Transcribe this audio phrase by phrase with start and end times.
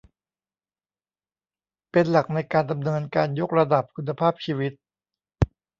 [1.91, 4.73] เป็นหลักในการดำเนินการยกระดับคุณภาพชีวิต